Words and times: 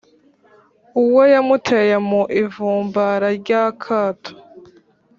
Uwe 1.01 1.23
yamuteye 1.33 1.95
mu 2.09 2.21
ivumbara 2.43 3.27
ry’akato. 3.39 4.31